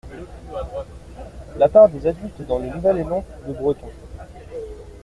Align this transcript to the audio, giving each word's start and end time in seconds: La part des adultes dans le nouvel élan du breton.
La 1.59 1.69
part 1.69 1.87
des 1.89 2.07
adultes 2.07 2.41
dans 2.47 2.57
le 2.57 2.65
nouvel 2.69 2.97
élan 2.97 3.23
du 3.45 3.53
breton. 3.53 3.91